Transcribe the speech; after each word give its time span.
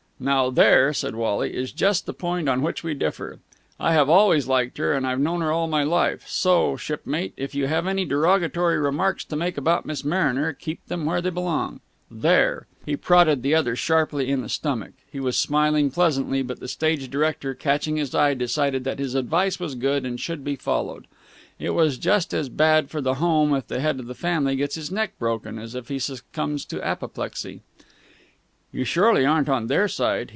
"Now 0.23 0.51
there," 0.51 0.93
said 0.93 1.15
Wally, 1.15 1.55
"is 1.55 1.71
just 1.71 2.05
the 2.05 2.13
point 2.13 2.47
on 2.47 2.61
which 2.61 2.83
we 2.83 2.93
differ. 2.93 3.39
I 3.79 3.93
have 3.95 4.07
always 4.07 4.45
liked 4.47 4.77
her, 4.77 4.93
and 4.93 5.07
I've 5.07 5.19
known 5.19 5.41
her 5.41 5.51
all 5.51 5.65
my 5.67 5.81
life. 5.81 6.27
So, 6.27 6.77
shipmate, 6.77 7.33
if 7.37 7.55
you 7.55 7.65
have 7.65 7.87
any 7.87 8.05
derogatory 8.05 8.77
remarks 8.77 9.25
to 9.25 9.35
make 9.35 9.57
about 9.57 9.87
Miss 9.87 10.05
Mariner, 10.05 10.53
keep 10.53 10.85
them 10.85 11.05
where 11.05 11.21
they 11.21 11.31
belong 11.31 11.79
there!" 12.11 12.67
He 12.85 12.95
prodded 12.95 13.41
the 13.41 13.55
other 13.55 13.75
sharply 13.75 14.29
in 14.29 14.41
the 14.41 14.47
stomach. 14.49 14.91
He 15.11 15.19
was 15.19 15.37
smiling 15.37 15.89
pleasantly, 15.89 16.43
but 16.43 16.59
the 16.59 16.67
stage 16.67 17.09
director, 17.09 17.55
catching 17.55 17.97
his 17.97 18.13
eye, 18.13 18.35
decided 18.35 18.83
that 18.83 18.99
his 18.99 19.15
advice 19.15 19.59
was 19.59 19.73
good 19.73 20.05
and 20.05 20.19
should 20.19 20.43
be 20.43 20.55
followed. 20.55 21.07
It 21.57 21.71
is 21.71 21.97
just 21.97 22.31
as 22.31 22.47
bad 22.47 22.91
for 22.91 23.01
the 23.01 23.15
home 23.15 23.55
if 23.55 23.65
the 23.69 23.79
head 23.79 23.99
of 23.99 24.05
the 24.05 24.13
family 24.13 24.55
gets 24.55 24.75
his 24.75 24.91
neck 24.91 25.13
broken 25.17 25.57
as 25.57 25.73
if 25.73 25.87
he 25.87 25.97
succumbs 25.97 26.63
to 26.65 26.79
apoplexy. 26.85 27.61
"You 28.73 28.85
surely 28.85 29.25
aren't 29.25 29.49
on 29.49 29.67
their 29.67 29.89
side?" 29.89 30.29